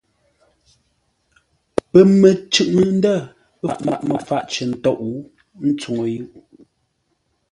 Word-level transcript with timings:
Pəməncʉŋ-ndə̂ 1.91 3.15
faʼ 3.75 3.87
məfaʼ 4.07 4.43
cər 4.51 4.67
ntôʼ, 4.73 4.97
ə́ 5.05 5.13
ntsuŋu 5.69 6.03
yʉʼ. 6.13 6.27